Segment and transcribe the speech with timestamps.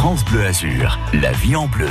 [0.00, 1.90] France Bleu Azur, la vie en bleu.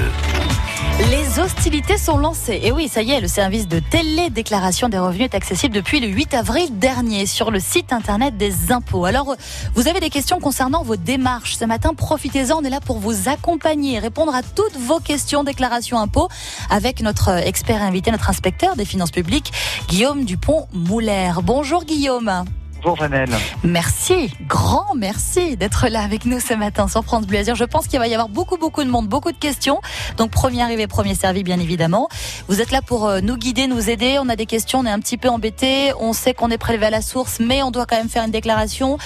[1.11, 2.59] Les hostilités sont lancées.
[2.63, 6.07] Et oui, ça y est, le service de télé-déclaration des revenus est accessible depuis le
[6.07, 9.05] 8 avril dernier sur le site internet des impôts.
[9.05, 9.35] Alors,
[9.75, 11.55] vous avez des questions concernant vos démarches.
[11.55, 12.57] Ce matin, profitez-en.
[12.57, 16.29] On est là pour vous accompagner, répondre à toutes vos questions déclaration impôts
[16.71, 19.53] avec notre expert invité, notre inspecteur des finances publiques,
[19.87, 21.43] Guillaume Dupont-Moulaire.
[21.43, 22.43] Bonjour Guillaume.
[22.81, 23.29] Bonjour Vanel.
[23.65, 27.55] Merci, grand merci d'être là avec nous ce matin sur France Bleu Azur.
[27.55, 29.81] Je pense qu'il va y avoir beaucoup beaucoup de monde, beaucoup de questions.
[30.15, 32.07] Donc premier arrivé, premier servi bien évidemment.
[32.47, 34.17] Vous êtes là pour euh, nous guider, nous aider.
[34.21, 35.91] On a des questions, on est un petit peu embêté.
[35.99, 38.31] On sait qu'on est prélevé à la source, mais on doit quand même faire une
[38.31, 38.97] déclaration.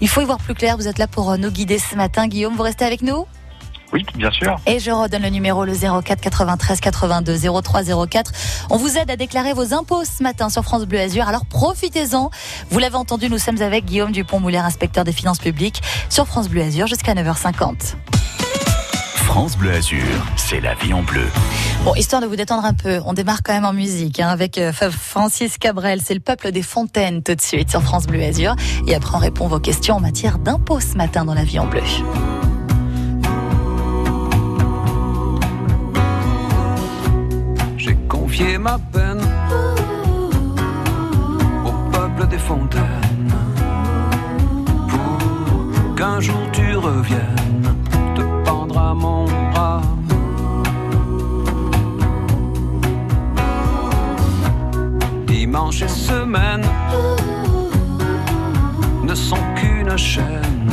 [0.00, 0.78] Il faut y voir plus clair.
[0.78, 2.26] Vous êtes là pour euh, nous guider ce matin.
[2.26, 3.26] Guillaume, vous restez avec nous?
[3.92, 4.56] Oui, bien sûr.
[4.66, 8.32] Et je redonne le numéro, le 04 93 82 03 04.
[8.70, 11.28] On vous aide à déclarer vos impôts ce matin sur France Bleu Azur.
[11.28, 12.30] Alors profitez-en.
[12.70, 16.62] Vous l'avez entendu, nous sommes avec Guillaume Dupont-Moulaire, inspecteur des finances publiques, sur France Bleu
[16.62, 17.94] Azur jusqu'à 9h50.
[19.24, 20.04] France Bleu Azur,
[20.36, 21.26] c'est la vie en bleu.
[21.84, 24.58] Bon, histoire de vous détendre un peu, on démarre quand même en musique hein, avec
[24.58, 26.00] euh, Francis Cabrel.
[26.04, 28.54] C'est le peuple des fontaines tout de suite sur France Bleu Azur.
[28.86, 31.66] Et après, on répond vos questions en matière d'impôts ce matin dans la vie en
[31.66, 31.82] bleu.
[38.42, 39.22] Ma peine
[41.64, 43.32] au peuple des fontaines
[44.88, 47.76] pour qu'un jour tu reviennes
[48.16, 49.82] te pendre à mon bras.
[55.26, 56.66] Dimanche et semaine
[59.04, 60.72] ne sont qu'une chaîne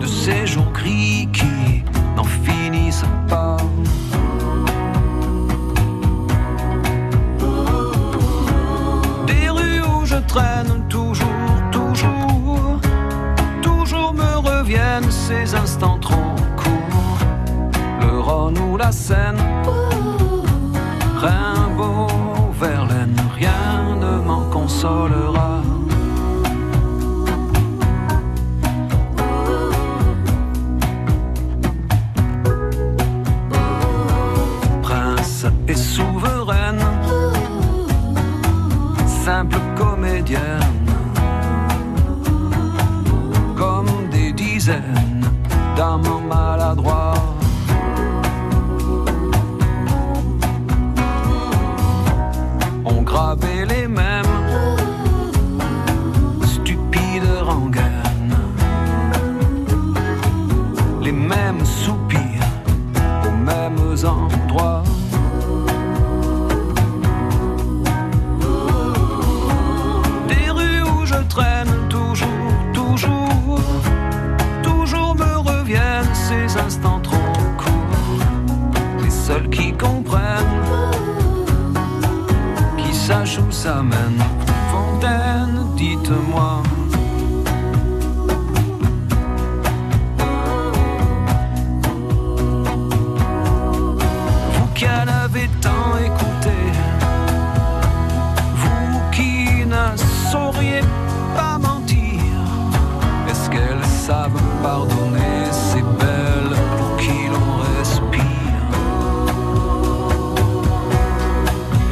[0.00, 1.82] de ces jours gris qui
[2.16, 3.43] n'en finissent pas.
[10.34, 11.28] Traîne toujours,
[11.70, 12.80] toujours,
[13.62, 17.18] toujours me reviennent ces instants trop courts.
[18.00, 19.38] Le Rhône ou la Seine,
[21.22, 22.08] Rimbaud,
[83.64, 84.22] ça mène.
[84.70, 86.62] Fontaine, dites-moi.
[94.54, 96.58] Vous qui en avez tant écouté,
[98.60, 99.86] vous qui ne
[100.30, 100.82] sauriez
[101.34, 102.34] pas mentir,
[103.30, 108.64] est-ce qu'elles savent pardonner ces belles pour qui l'on respire?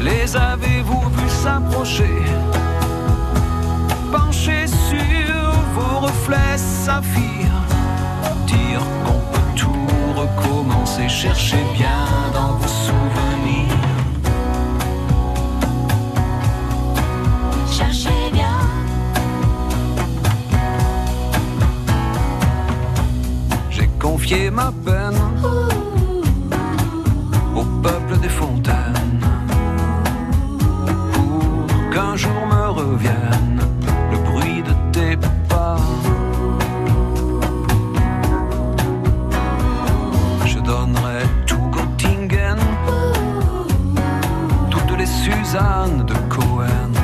[0.03, 0.72] Les avez-vous
[6.93, 7.63] saphirs,
[8.47, 12.42] dire qu'on peut tout recommencer, cherchez bien dans
[45.23, 47.02] Suzanne de Cohen.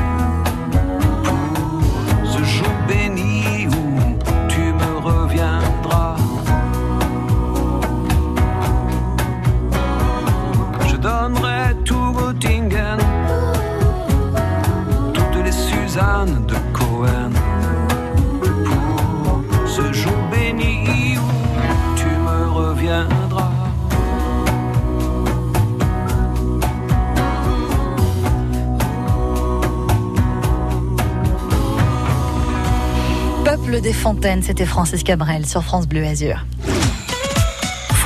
[33.99, 36.45] Fontaine, c'était Francis Cabrel sur France Bleu Azur.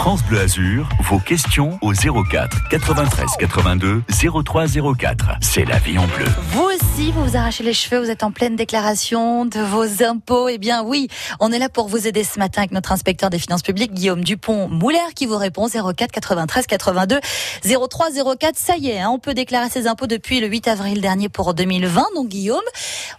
[0.03, 4.03] France Bleu Azur, vos questions au 04 93 82
[4.45, 4.67] 03
[4.99, 5.37] 04.
[5.41, 6.25] C'est la vie en bleu.
[6.51, 10.49] Vous aussi, vous vous arrachez les cheveux, vous êtes en pleine déclaration de vos impôts.
[10.49, 11.07] Eh bien oui,
[11.39, 14.25] on est là pour vous aider ce matin avec notre inspecteur des finances publiques, Guillaume
[14.25, 17.21] Dupont-Mouler, qui vous répond 04 93 82
[17.63, 18.09] 03
[18.41, 18.59] 04.
[18.59, 21.55] Ça y est, hein, on peut déclarer ses impôts depuis le 8 avril dernier pour
[21.55, 22.07] 2020.
[22.17, 22.59] Donc Guillaume,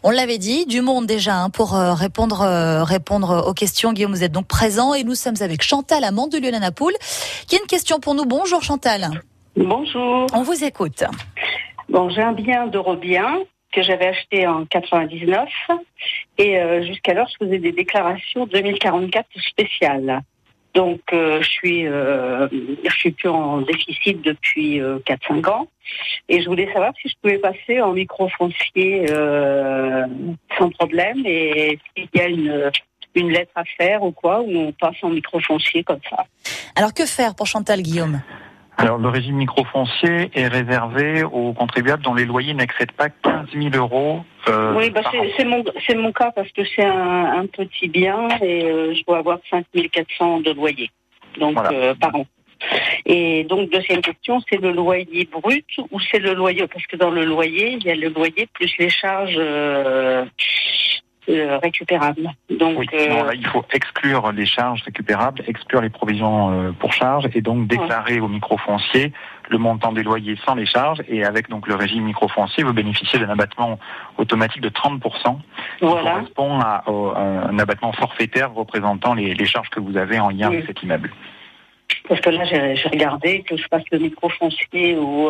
[0.03, 3.93] on l'avait dit, du monde déjà hein, pour euh, répondre, euh, répondre aux questions.
[3.93, 6.95] Guillaume, vous êtes donc présent et nous sommes avec Chantal Amand de Lyon Poule,
[7.47, 8.25] qui a une question pour nous.
[8.25, 9.09] Bonjour Chantal.
[9.55, 10.27] Bonjour.
[10.33, 11.03] On vous écoute.
[11.89, 13.39] Bon, j'ai un bien d'Eurobien
[13.73, 15.49] que j'avais acheté en 99
[16.37, 20.21] et euh, jusqu'alors je faisais des déclarations 2044 spéciales.
[20.73, 22.47] Donc euh, je suis euh,
[22.83, 25.67] je suis plus en déficit depuis 4-5 ans
[26.29, 29.05] et je voulais savoir si je pouvais passer en microfoncier
[30.57, 32.71] sans problème et s'il y a une
[33.15, 36.25] une lettre à faire ou quoi, où on passe en microfoncier comme ça.
[36.75, 38.21] Alors que faire pour Chantal Guillaume?
[38.77, 43.75] Alors, le régime microfoncier est réservé aux contribuables dont les loyers n'excèdent pas 15 000
[43.75, 44.21] euros.
[44.49, 45.01] Euh, oui, bah
[45.37, 45.63] c'est mon,
[45.95, 49.65] mon cas parce que c'est un, un, petit bien et euh, je dois avoir 5
[49.91, 50.89] 400 de loyer
[51.39, 52.25] donc, euh, par an.
[53.05, 57.11] Et donc, deuxième question, c'est le loyer brut ou c'est le loyer Parce que dans
[57.11, 59.39] le loyer, il y a le loyer plus les charges
[61.29, 62.29] euh, euh, récupérables.
[62.49, 66.93] Donc, oui, euh, là, il faut exclure les charges récupérables, exclure les provisions euh, pour
[66.93, 69.13] charges et donc déclarer au microfoncier
[69.49, 73.19] le montant des loyers sans les charges et avec donc le régime microfoncier, vous bénéficiez
[73.19, 73.79] d'un abattement
[74.17, 75.37] automatique de 30%
[75.79, 80.47] qui correspond à, un abattement forfaitaire représentant les, les, charges que vous avez en lien
[80.47, 81.11] avec cet immeuble.
[82.07, 85.29] Parce que là, j'ai regardé que je fasse le microfoncier ou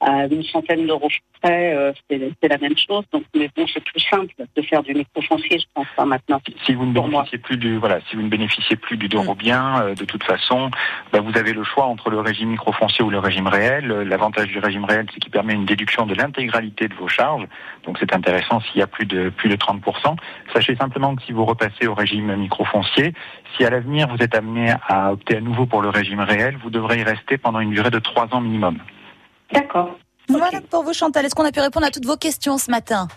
[0.00, 1.08] à une centaine d'euros
[1.42, 3.04] près, euh, c'est la même chose.
[3.12, 6.40] Donc, mais bon, c'est plus simple de faire du microfoncier, je pense pas maintenant.
[6.64, 9.82] Si vous ne bénéficiez plus du voilà, si vous ne bénéficiez plus du d'euro bien,
[9.82, 10.70] euh, de toute façon,
[11.12, 13.86] bah, vous avez le choix entre le régime microfoncier ou le régime réel.
[13.86, 17.46] L'avantage du régime réel, c'est qu'il permet une déduction de l'intégralité de vos charges.
[17.84, 20.16] Donc, c'est intéressant s'il y a plus de plus de 30%
[20.52, 23.12] Sachez simplement que si vous repassez au régime microfoncier,
[23.56, 26.70] si à l'avenir vous êtes amené à opter à nouveau pour le régime réel, vous
[26.70, 28.78] devrez y rester pendant une durée de trois ans minimum.
[29.52, 29.96] D'accord.
[30.28, 31.24] Voilà pour vous, Chantal.
[31.24, 33.08] Est-ce qu'on a pu répondre à toutes vos questions ce matin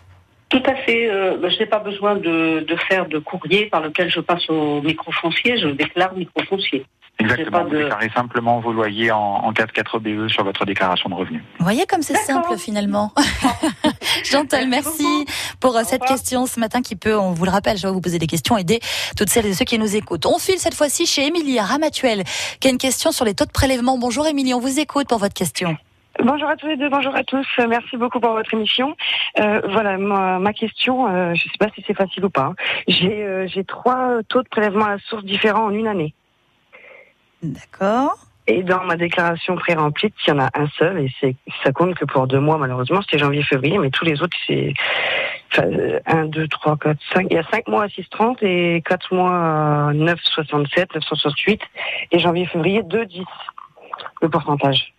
[0.50, 1.10] tout à fait.
[1.10, 4.84] Euh, bah, je n'ai pas besoin de, faire de courrier par lequel je passe au
[4.84, 5.58] microfoncier.
[5.58, 6.86] Je déclare microfoncier.
[7.18, 7.64] Exactement.
[7.64, 11.42] Vous déclarez simplement vos loyers en, en 4 BE sur votre déclaration de revenus.
[11.58, 13.14] Vous voyez comme c'est simple finalement.
[14.24, 15.26] Chantal, merci,
[15.60, 18.02] pour euh, cette question ce matin qui peut, on vous le rappelle, je vais vous
[18.02, 18.80] poser des questions, aider
[19.18, 20.28] toutes celles et ceux qui nous écoutent.
[20.28, 22.24] On file cette fois-ci chez Émilie Ramatuel,
[22.60, 23.98] qui a une question sur les taux de prélèvement.
[23.98, 25.78] Bonjour Émilie, on vous écoute pour votre question.
[26.20, 27.48] Bonjour à tous les deux, bonjour à tous.
[27.68, 28.96] Merci beaucoup pour votre émission.
[29.40, 32.52] Euh, voilà, ma, question, euh, je ne sais pas si c'est facile ou pas.
[32.52, 32.56] Hein.
[32.88, 36.14] J'ai euh, j'ai trois taux de prélèvement à la source différents en une année.
[37.42, 38.16] D'accord.
[38.46, 41.96] Et dans ma déclaration pré-remplie, il y en a un seul et c'est ça compte
[41.96, 44.74] que pour deux mois malheureusement, c'était janvier-février, mais tous les autres c'est
[45.52, 45.68] enfin,
[46.06, 47.28] 1, 2, 3, 4, 5.
[47.32, 51.62] Il y a 5 mois à 6,30 et 4 mois à 9,67, 968
[52.12, 53.26] et janvier-février 2,10
[54.22, 54.94] le pourcentage.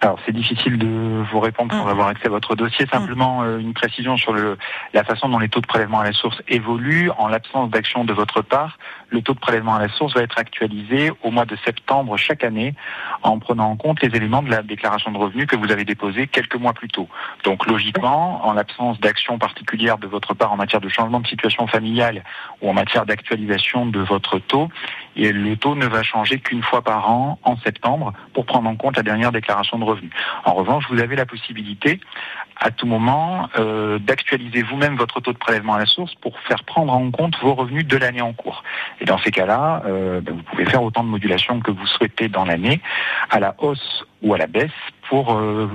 [0.00, 1.88] Alors c'est difficile de vous répondre sans mm.
[1.88, 2.84] avoir accès à votre dossier.
[2.86, 2.88] Mm.
[2.88, 4.56] Simplement euh, une précision sur le,
[4.94, 7.10] la façon dont les taux de prélèvement à la source évoluent.
[7.18, 8.78] En l'absence d'action de votre part,
[9.08, 12.44] le taux de prélèvement à la source va être actualisé au mois de septembre chaque
[12.44, 12.74] année
[13.22, 16.28] en prenant en compte les éléments de la déclaration de revenus que vous avez déposés
[16.28, 17.08] quelques mois plus tôt.
[17.42, 21.66] Donc logiquement, en l'absence d'action particulière de votre part en matière de changement de situation
[21.66, 22.22] familiale
[22.62, 24.68] ou en matière d'actualisation de votre taux,
[25.18, 28.76] et le taux ne va changer qu'une fois par an en septembre pour prendre en
[28.76, 30.12] compte la dernière déclaration de revenus.
[30.44, 32.00] En revanche, vous avez la possibilité
[32.56, 36.62] à tout moment euh, d'actualiser vous-même votre taux de prélèvement à la source pour faire
[36.64, 38.62] prendre en compte vos revenus de l'année en cours.
[39.00, 42.28] Et dans ces cas-là, euh, ben, vous pouvez faire autant de modulations que vous souhaitez
[42.28, 42.80] dans l'année,
[43.30, 44.70] à la hausse ou à la baisse,
[45.08, 45.68] pour euh,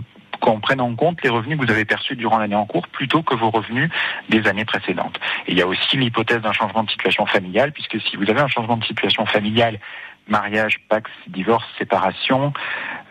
[0.43, 3.23] qu'on prenne en compte les revenus que vous avez perçus durant l'année en cours plutôt
[3.23, 3.89] que vos revenus
[4.27, 5.17] des années précédentes.
[5.47, 8.41] Et il y a aussi l'hypothèse d'un changement de situation familiale, puisque si vous avez
[8.41, 9.79] un changement de situation familiale,
[10.27, 12.51] mariage, pax, divorce, séparation,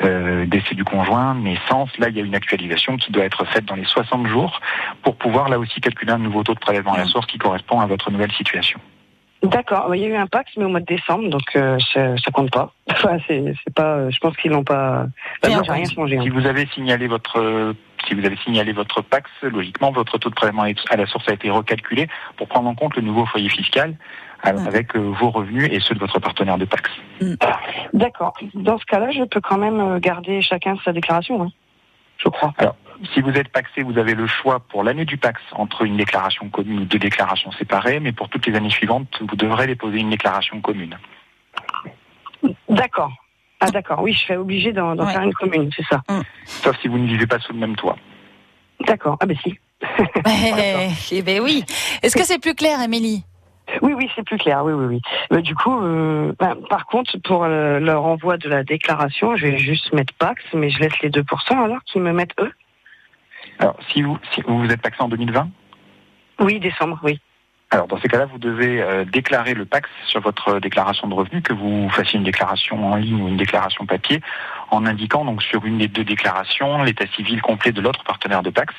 [0.03, 3.65] euh, décès du conjoint, naissance, là il y a une actualisation qui doit être faite
[3.65, 4.61] dans les 60 jours
[5.03, 7.81] pour pouvoir là aussi calculer un nouveau taux de prélèvement à la source qui correspond
[7.81, 8.79] à votre nouvelle situation.
[9.43, 9.95] D'accord.
[9.95, 12.31] Il y a eu un Pax, mais au mois de décembre, donc euh, ça, ça,
[12.31, 12.73] compte pas.
[12.91, 14.09] Enfin, c'est, pas.
[14.11, 15.07] Je pense qu'ils n'ont pas.
[15.43, 16.19] rien changé.
[16.19, 16.23] Hein.
[16.23, 17.75] Si vous avez signalé votre
[18.07, 21.33] si vous avez signalé votre Pax, logiquement, votre taux de prélèvement à la source a
[21.33, 23.95] été recalculé pour prendre en compte le nouveau foyer fiscal
[24.43, 26.91] avec euh, vos revenus et ceux de votre partenaire de Pax.
[27.21, 27.35] Mm.
[27.93, 28.35] D'accord.
[28.55, 31.53] Dans ce cas-là, je peux quand même euh, garder chacun sa déclaration, hein,
[32.19, 32.53] je crois.
[32.59, 32.75] Alors,
[33.15, 36.49] si vous êtes paxé, vous avez le choix pour l'année du Pax entre une déclaration
[36.49, 40.11] commune ou deux déclarations séparées, mais pour toutes les années suivantes, vous devrez déposer une
[40.11, 40.97] déclaration commune.
[42.69, 43.13] D'accord.
[43.61, 45.13] Ah d'accord, oui, je serais obligée d'en Ouais.
[45.13, 46.03] faire une commune, c'est ça.
[46.47, 47.97] Sauf si vous ne vivez pas sous le même toit.
[48.87, 49.17] D'accord.
[49.21, 49.59] Ah ben si.
[51.13, 51.65] Eh, ben oui.
[52.03, 53.25] Est-ce que c'est plus clair, Émilie?
[53.81, 54.65] Oui, oui, c'est plus clair.
[54.65, 55.43] Oui, oui, oui.
[55.43, 59.57] Du coup, euh, ben, par contre, pour euh, leur envoi de la déclaration, je vais
[59.59, 61.25] juste mettre Pax, mais je laisse les 2%
[61.65, 62.53] alors qu'ils me mettent eux.
[63.63, 65.49] Alors, si vous, si vous êtes paxé en 2020,
[66.41, 67.21] Oui, décembre, oui.
[67.71, 71.45] alors dans ces cas-là, vous devez euh, déclarer le Pax sur votre déclaration de revenus,
[71.45, 74.21] que vous fassiez une déclaration en ligne ou une déclaration papier,
[74.73, 78.51] en indiquant donc sur une des deux déclarations l'état civil complet de l'autre partenaire de
[78.51, 78.75] Pax.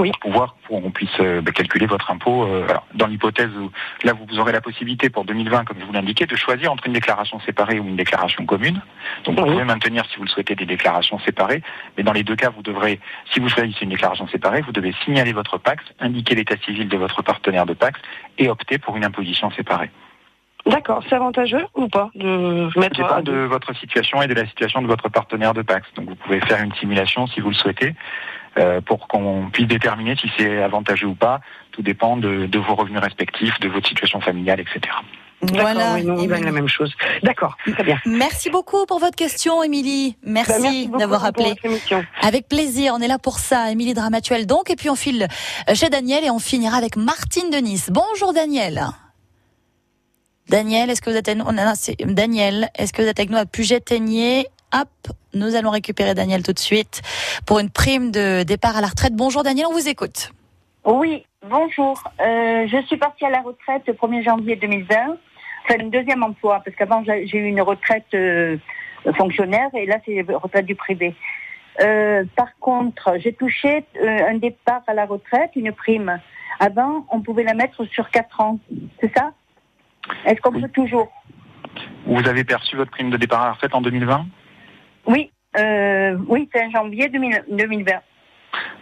[0.00, 0.10] Oui.
[0.12, 2.44] Pour pouvoir, pour qu'on puisse euh, bah, calculer votre impôt.
[2.44, 3.70] euh, alors, dans l'hypothèse où
[4.04, 6.92] là vous aurez la possibilité pour 2020, comme je vous l'indiquais, de choisir entre une
[6.92, 8.80] déclaration séparée ou une déclaration commune.
[9.24, 11.62] Donc vous pouvez maintenir si vous le souhaitez des déclarations séparées,
[11.96, 13.00] mais dans les deux cas, vous devrez,
[13.32, 16.96] si vous choisissez une déclaration séparée, vous devez signaler votre Pax, indiquer l'état civil de
[16.96, 18.00] votre partenaire de Pax
[18.38, 19.90] et opter pour une imposition séparée.
[20.66, 21.02] D'accord.
[21.08, 24.46] C'est avantageux ou pas de Ça mettre dépend à de votre situation et de la
[24.46, 25.88] situation de votre partenaire de Pax.
[25.94, 27.94] Donc vous pouvez faire une simulation si vous le souhaitez
[28.58, 31.40] euh, pour qu'on puisse déterminer si c'est avantageux ou pas.
[31.72, 34.80] Tout dépend de, de vos revenus respectifs, de votre situation familiale, etc.
[35.42, 35.94] Voilà.
[35.94, 36.92] oui, nous, on la même chose.
[37.22, 37.98] D'accord, très bien.
[38.04, 40.16] Merci beaucoup pour votre question, Émilie.
[40.22, 41.48] Bah, Merci, d'avoir pour appelé.
[41.50, 42.04] votre émission.
[42.20, 43.70] Avec plaisir, on est là pour ça.
[43.70, 45.28] Émilie Dramatuel donc, et puis on file
[45.72, 47.88] chez Daniel et on finira avec Martine de Nice.
[47.90, 48.82] Bonjour Daniel.
[50.48, 51.46] Daniel, est-ce que vous êtes avec nous?
[51.48, 54.88] On a- c'est Daniel, est-ce que vous êtes avec nous à Puget-Teignier Hop,
[55.34, 57.02] nous allons récupérer Daniel tout de suite
[57.46, 59.14] pour une prime de départ à la retraite.
[59.14, 60.32] Bonjour Daniel, on vous écoute.
[60.84, 62.02] Oui, bonjour.
[62.20, 64.94] Euh, je suis partie à la retraite le 1er janvier 2020.
[65.64, 68.58] Enfin, un deuxième emploi, parce qu'avant, j'ai eu une retraite euh,
[69.16, 71.14] fonctionnaire et là, c'est retraite du privé.
[71.80, 76.18] Euh, par contre, j'ai touché euh, un départ à la retraite, une prime.
[76.60, 78.58] Avant, on pouvait la mettre sur 4 ans.
[79.00, 79.32] C'est ça?
[80.26, 80.62] Est-ce qu'on Oui.
[80.62, 81.10] peut toujours?
[82.06, 84.26] Vous avez perçu votre prime de départ à la retraite en 2020
[85.06, 87.92] Oui, euh, oui, c'est un janvier 2000 2020.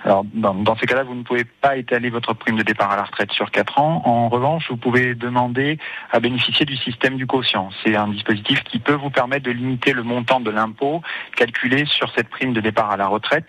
[0.04, 2.96] Alors, dans, dans ces cas-là, vous ne pouvez pas étaler votre prime de départ à
[2.96, 4.02] la retraite sur 4 ans.
[4.04, 5.78] En revanche, vous pouvez demander
[6.10, 7.68] à bénéficier du système du quotient.
[7.84, 11.02] C'est un dispositif qui peut vous permettre de limiter le montant de l'impôt
[11.36, 13.48] calculé sur cette prime de départ à la retraite.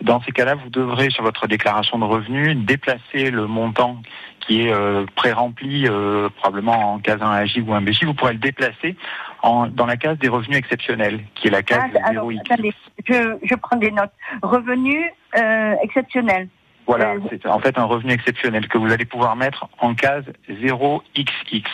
[0.00, 4.00] Dans ces cas-là, vous devrez, sur votre déclaration de revenus, déplacer le montant
[4.48, 8.06] qui est euh, pré-rempli, euh, probablement en case 1AJ ou 1BJ.
[8.06, 8.96] Vous pourrez le déplacer
[9.42, 12.40] en, dans la case des revenus exceptionnels, qui est la case Ah, alors, 0X.
[12.50, 12.72] attendez,
[13.06, 14.10] je, je prends des notes.
[14.42, 15.04] Revenus
[15.36, 16.48] euh, exceptionnels.
[16.86, 20.24] Voilà, Euh, c'est en fait un revenu exceptionnel que vous allez pouvoir mettre en case
[20.48, 21.64] 0XX.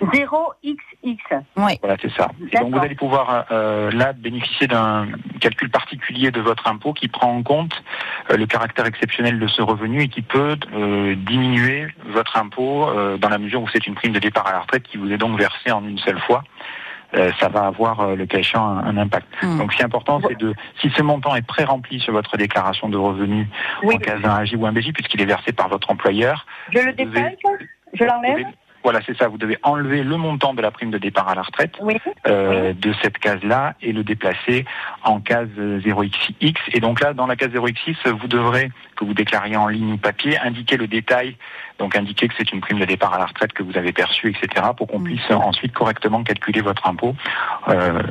[0.00, 0.76] 0XX.
[1.56, 1.78] Oui.
[1.80, 2.28] Voilà, c'est ça.
[2.52, 5.08] Et donc vous allez pouvoir euh, là bénéficier d'un
[5.40, 7.82] calcul particulier de votre impôt qui prend en compte
[8.30, 13.16] euh, le caractère exceptionnel de ce revenu et qui peut euh, diminuer votre impôt euh,
[13.18, 15.18] dans la mesure où c'est une prime de départ à la retraite qui vous est
[15.18, 16.44] donc versée en une seule fois.
[17.14, 19.26] Euh, ça va avoir euh, le cas échéant un, un impact.
[19.42, 19.56] Hmm.
[19.56, 22.90] Donc, ce qui est important, c'est de, si ce montant est pré-rempli sur votre déclaration
[22.90, 23.46] de revenus
[23.82, 27.32] Oui, en case 1AJ ou 1BJ, puisqu'il est versé par votre employeur, je le dépasse,
[27.94, 28.44] je l'enlève?
[28.82, 29.28] Voilà, c'est ça.
[29.28, 32.72] Vous devez enlever le montant de la prime de départ à la retraite Oui, euh,
[32.72, 34.64] de cette case-là et le déplacer
[35.04, 36.56] en case euh, 0xx.
[36.72, 39.96] Et donc là, dans la case 0xx, vous devrez, que vous déclariez en ligne ou
[39.96, 41.36] papier, indiquer le détail,
[41.78, 44.30] donc indiquer que c'est une prime de départ à la retraite que vous avez perçue,
[44.30, 45.04] etc., pour qu'on Mm.
[45.04, 47.14] puisse ensuite correctement calculer votre impôt
[47.68, 48.02] euh,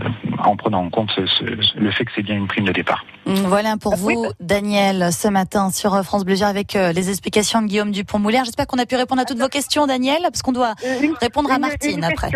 [0.44, 3.04] en prenant en compte ce- ce- le fait que c'est bien une prime de départ.
[3.26, 7.62] Voilà pour Oui, vous, Daniel, ce matin sur euh, France Bleu avec euh, les explications
[7.62, 8.44] de Guillaume Dupont-Moulin.
[8.44, 11.52] J'espère qu'on a pu répondre à toutes vos questions, Daniel, parce qu'on doit une- répondre
[11.52, 12.30] à Martine une après.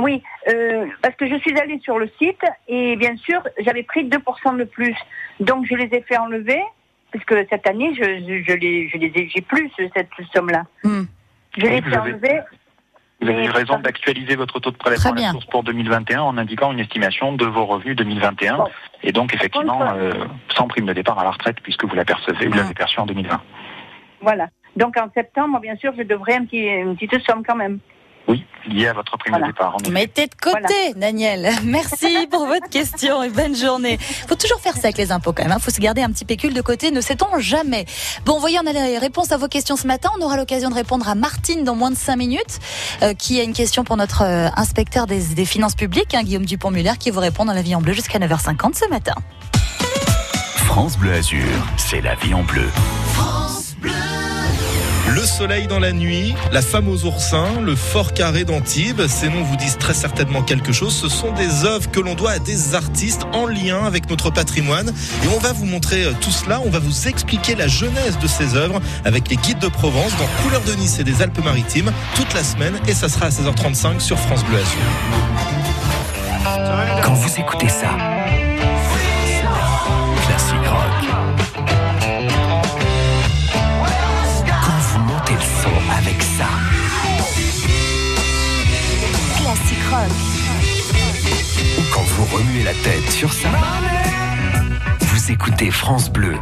[0.00, 4.04] Oui, euh, parce que je suis allée sur le site et bien sûr, j'avais pris
[4.04, 4.96] 2% de plus.
[5.40, 6.60] Donc, je les ai fait enlever,
[7.12, 10.64] parce que cette année, je, je, je les, je les ai, j'ai plus cette somme-là.
[10.84, 11.02] Hmm.
[11.56, 12.40] Je Oui, les ai vous fait avez- enlever.
[13.20, 15.30] Vous avez Mais- eu raison d'actualiser votre taux de prélèvement Très à la bien.
[15.32, 18.64] source pour 2021 en indiquant une estimation de vos revenus 2021 Bon.
[19.04, 20.12] et donc effectivement Contre- euh,
[20.56, 23.40] sans prime de départ à la retraite puisque vous l'apercevez, vous l'avez perçu en 2020.
[24.22, 24.48] Voilà.
[24.74, 27.78] Donc, en septembre, bien sûr, je devrais un petit, une petite somme quand même.
[28.28, 29.46] Oui, lié à votre prime Voilà.
[29.48, 29.76] de départ.
[29.90, 31.50] Mettez de côté, Daniel.
[31.64, 33.98] Merci pour votre question et bonne journée.
[34.28, 35.52] Faut toujours faire ça avec les impôts quand même.
[35.52, 35.58] Hein.
[35.60, 37.84] Faut se garder un petit pécule de côté, ne sait-on jamais.
[38.24, 40.08] Bon, voyez, on a les réponses à vos questions ce matin.
[40.18, 42.60] On aura l'occasion de répondre à Martine dans moins de 5 minutes,
[43.02, 46.46] euh, qui a une question pour notre euh, inspecteur des, des finances publiques, hein, Guillaume
[46.46, 49.14] Dupont-Muller, qui vous répond dans la vie en bleu jusqu'à 9h50 ce matin.
[50.54, 51.44] France Bleu Azur,
[51.76, 52.68] c'est la vie en bleu.
[55.14, 59.42] Le soleil dans la nuit, la femme aux oursins, le fort carré d'Antibes, ces noms
[59.42, 60.94] vous disent très certainement quelque chose.
[60.94, 64.88] Ce sont des œuvres que l'on doit à des artistes en lien avec notre patrimoine.
[64.88, 68.26] Et on va vous montrer euh, tout cela, on va vous expliquer la genèse de
[68.26, 72.32] ces œuvres avec les guides de Provence dans Couleur de Nice et des Alpes-Maritimes toute
[72.32, 74.78] la semaine et ça sera à 16h35 sur France Bleu Azur.
[77.04, 78.11] Quand vous écoutez ça,
[92.32, 93.48] remuez la tête sur ça,
[95.00, 96.34] vous écoutez France Bleu.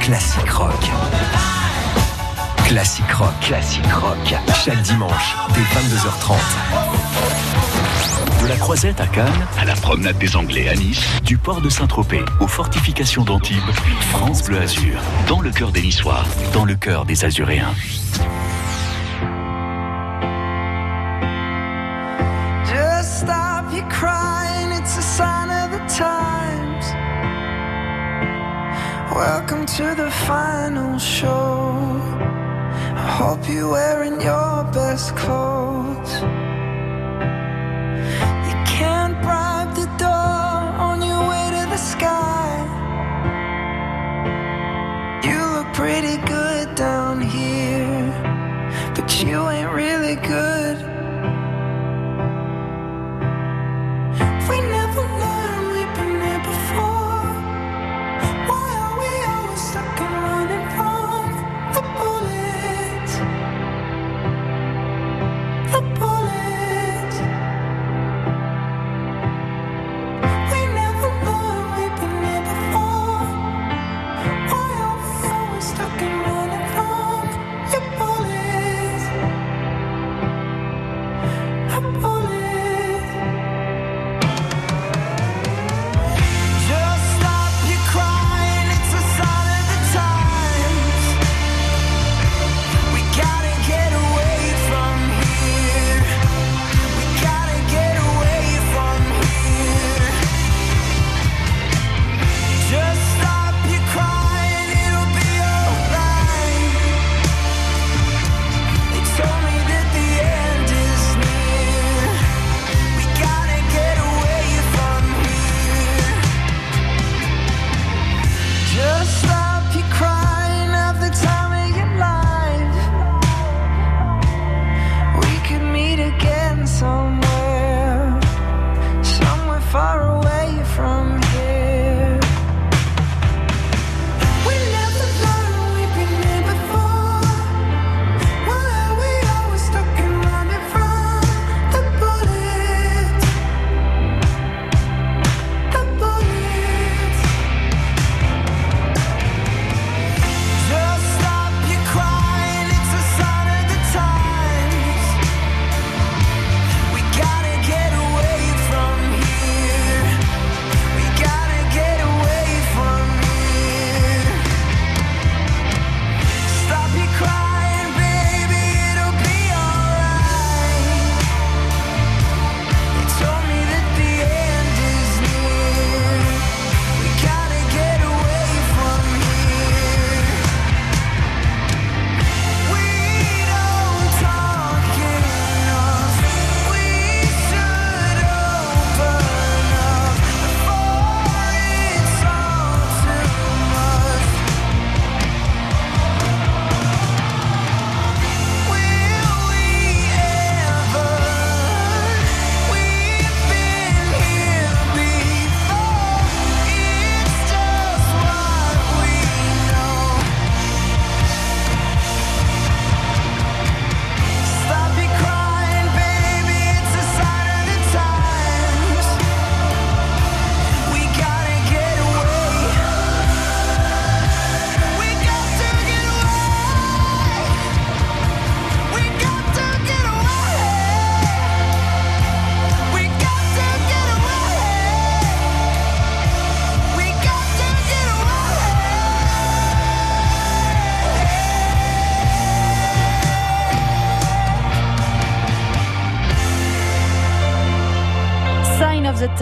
[0.00, 0.74] Classique rock.
[2.66, 3.34] Classique rock.
[3.40, 4.34] Classique rock.
[4.64, 6.36] Chaque dimanche, dès 22h30.
[8.42, 11.68] De la Croisette à Cannes, à la promenade des Anglais à Nice, du port de
[11.68, 13.70] Saint-Tropez aux fortifications d'Antibes,
[14.10, 17.74] France Bleu Azur, dans le cœur des Niçois, dans le cœur des Azuréens.
[29.16, 31.98] Welcome to the final show.
[32.94, 36.45] I hope you're wearing your best clothes.
[81.76, 82.15] I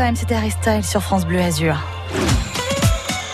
[0.05, 1.79] Time, c'était Harry sur France Bleu Azur.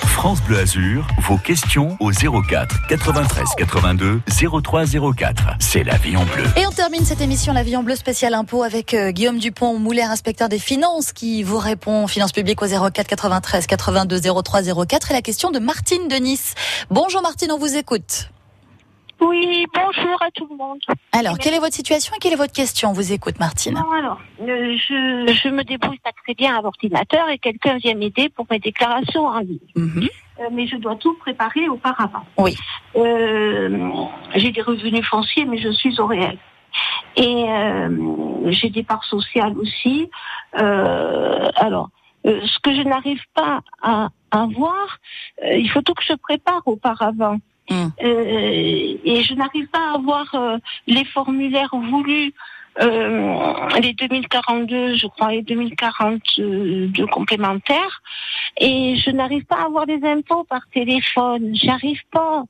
[0.04, 4.20] France Bleu Azur, vos questions au 04 93 82
[4.62, 4.85] 03
[5.16, 5.56] 04.
[5.59, 6.44] C'est la vie en bleu.
[6.56, 9.80] Et on termine cette émission La vie en bleu spécial impôt avec euh, Guillaume Dupont,
[9.80, 15.11] Mouler, inspecteur des finances, qui vous répond finances publiques au 04 93 82 03 04
[15.11, 16.54] et la question de Martine de Nice.
[16.88, 18.30] Bonjour Martine, on vous écoute.
[19.20, 20.80] Oui, bonjour à tout le monde.
[21.12, 23.74] Alors, quelle est votre situation et quelle est votre question On vous écoute Martine.
[23.74, 27.94] Bon, alors, euh, je, je me débrouille pas très bien à l'ordinateur et quelqu'un vient
[27.94, 29.59] m'aider pour mes déclarations en ligne.
[29.76, 30.09] Mhm.
[30.40, 32.24] Euh, mais je dois tout préparer auparavant.
[32.38, 32.56] Oui.
[32.96, 33.90] Euh,
[34.37, 36.38] j'ai des revenus fonciers, mais je suis au réel.
[37.16, 40.09] Et euh, j'ai des parts sociales aussi.
[40.59, 41.90] Euh, alors,
[42.24, 44.98] ce que je n'arrive pas à, à voir,
[45.44, 47.38] il faut tout que je prépare auparavant.
[47.70, 47.87] Mm.
[48.02, 52.35] Euh, et je n'arrive pas à avoir euh, les formulaires voulus,
[52.80, 58.02] euh, les 2042, je crois, et 2042 complémentaires.
[58.59, 61.54] Et je n'arrive pas à avoir les impôts par téléphone.
[61.54, 62.44] J'arrive pas.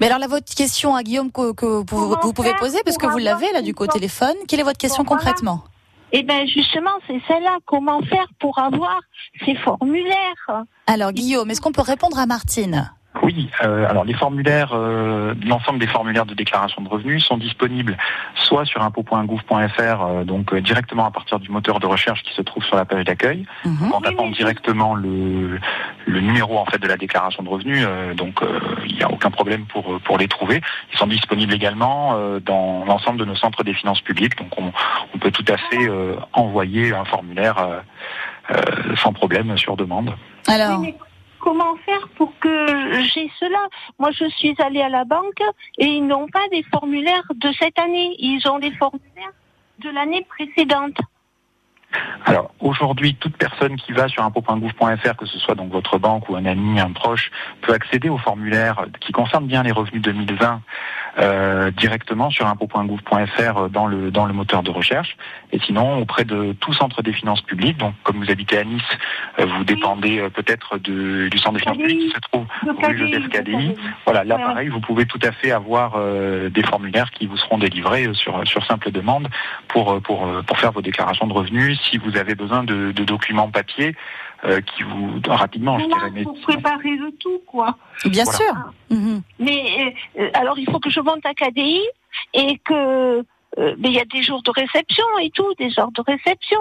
[0.00, 3.18] Mais alors là, votre question à Guillaume que, que vous, pouvez poser, parce que vous
[3.18, 4.34] l'avez là du coup au téléphone.
[4.48, 5.18] Quelle est votre question voilà.
[5.18, 5.64] concrètement?
[6.12, 7.58] Et ben justement, c'est celle-là.
[7.66, 9.00] Comment faire pour avoir
[9.44, 10.64] ces formulaires?
[10.86, 12.90] Alors Guillaume, est-ce qu'on peut répondre à Martine?
[13.22, 17.96] Oui, euh, alors les formulaires, euh, l'ensemble des formulaires de déclaration de revenus sont disponibles
[18.34, 19.50] soit sur impôt.gouv.fr,
[19.80, 22.84] euh, donc euh, directement à partir du moteur de recherche qui se trouve sur la
[22.84, 23.92] page d'accueil, Mhm.
[23.92, 25.58] en tapant directement le,
[26.06, 29.10] le numéro en fait de la déclaration de revenus, euh, donc euh, il n'y a
[29.10, 30.60] aucun problème pour pour les trouver.
[30.92, 34.72] Ils sont disponibles également euh, dans l'ensemble de nos centres des finances publiques, donc on,
[35.14, 37.80] on peut tout à fait euh, envoyer un formulaire euh,
[38.50, 40.14] euh, sans problème sur demande.
[40.46, 40.94] Alors, Oui, mais
[41.46, 42.66] comment faire pour que
[43.04, 43.68] j'ai cela
[44.00, 45.40] Moi, je suis allée à la banque
[45.78, 48.16] et ils n'ont pas des formulaires de cette année.
[48.18, 49.32] Ils ont des formulaires
[49.78, 50.98] de l'année précédente.
[52.24, 56.34] Alors aujourd'hui, toute personne qui va sur impôt.gouv.fr, que ce soit donc votre banque ou
[56.34, 57.30] un ami, un proche,
[57.62, 60.60] peut accéder au formulaire qui concerne bien les revenus 2020
[61.18, 65.16] euh, directement sur impôt.gouv.fr euh, dans le dans le moteur de recherche.
[65.52, 68.82] Et sinon, auprès de tout centre des finances publiques, donc comme vous habitez à Nice,
[69.38, 72.46] euh, vous dépendez euh, peut-être de- du centre des finances publiques qui se trouve
[72.86, 73.74] rue Joseph Cadi.
[74.04, 77.58] Voilà, là pareil, vous pouvez tout à fait avoir euh, des formulaires qui vous seront
[77.58, 79.28] délivrés sur, sur simple demande
[79.68, 81.80] pour, pour, pour faire vos déclarations de revenus.
[81.90, 83.94] Si vous avez besoin de, de documents papier
[84.44, 86.10] euh, qui vous rapidement, je dirais.
[86.12, 87.76] mais pour préparer le tout, quoi.
[88.04, 88.38] bien Voilà.
[88.38, 88.54] sûr.
[88.90, 89.22] Mhm.
[89.38, 91.80] Mais euh, alors, il faut que je monte à KDI
[92.34, 93.24] et que
[93.58, 96.58] euh, mais il y a des jours de réception et tout, des heures de réception.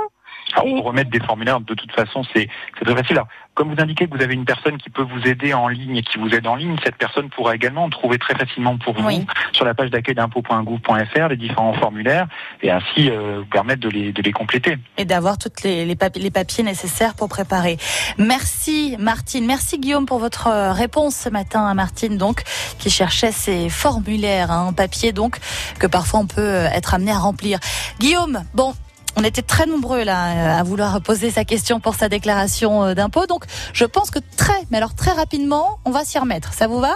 [0.54, 2.48] Alors, pour remettre des formulaires, de toute façon, c'est
[2.82, 3.18] très facile.
[3.18, 5.96] Alors, comme vous indiquez que vous avez une personne qui peut vous aider en ligne
[5.96, 9.06] et qui vous aide en ligne, cette personne pourra également trouver très facilement pour vous
[9.08, 9.26] Oui.
[9.54, 12.28] sur la page d'accueil d'impôt.gouv.fr les différents formulaires
[12.62, 14.78] et ainsi euh, vous permettre de les, de les compléter.
[14.98, 17.78] Et d'avoir toutes les, les, papiers, les papiers nécessaires pour préparer.
[18.18, 22.44] Merci Martine, merci Guillaume pour votre euh, réponse ce matin à Martine donc
[22.78, 25.38] qui cherchait ces formulaires hein, en papier donc
[25.80, 27.60] que parfois on peut euh, être amené à remplir.
[28.00, 28.74] Guillaume, bon.
[29.18, 33.26] On était très nombreux là à vouloir poser sa question pour sa déclaration euh, d'impôt.
[33.28, 36.54] Donc, je pense que très, mais alors très rapidement, on va s'y remettre.
[36.54, 36.94] Ça vous va?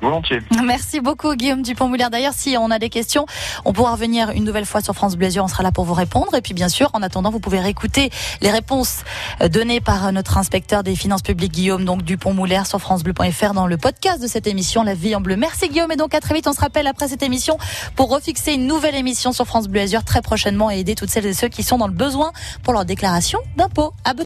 [0.00, 0.40] Volontiers.
[0.64, 2.10] Merci beaucoup Guillaume Dupont-Moulin.
[2.10, 3.26] D'ailleurs, si on a des questions,
[3.64, 5.28] on pourra revenir une nouvelle fois sur France Bleu.
[5.40, 6.34] On sera là pour vous répondre.
[6.34, 9.04] Et puis, bien sûr, en attendant, vous pouvez réécouter les réponses
[9.40, 13.76] euh, données par notre inspecteur des finances publiques Guillaume donc Dupont-Moulin sur francebleu.fr dans le
[13.76, 15.36] podcast de cette émission La Vie en Bleu.
[15.36, 16.46] Merci Guillaume et donc à très vite.
[16.46, 17.58] On se rappelle après cette émission
[17.96, 21.26] pour refixer une nouvelle émission sur France Bleu Azur très prochainement et aider toutes celles
[21.26, 22.32] et ceux qui sont dans le besoin
[22.62, 23.92] pour leur déclaration d'impôt.
[24.04, 24.14] À